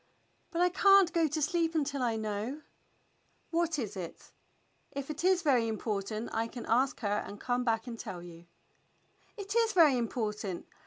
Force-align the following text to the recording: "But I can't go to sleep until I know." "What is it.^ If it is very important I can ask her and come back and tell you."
"But 0.49 0.61
I 0.61 0.69
can't 0.69 1.13
go 1.13 1.27
to 1.27 1.41
sleep 1.43 1.75
until 1.75 2.01
I 2.01 2.15
know." 2.15 2.61
"What 3.51 3.77
is 3.77 3.95
it.^ 3.95 4.31
If 4.89 5.11
it 5.11 5.23
is 5.23 5.43
very 5.43 5.67
important 5.67 6.33
I 6.33 6.47
can 6.47 6.65
ask 6.65 7.01
her 7.01 7.23
and 7.23 7.39
come 7.39 7.63
back 7.63 7.85
and 7.85 7.99
tell 7.99 8.23
you." 8.23 8.47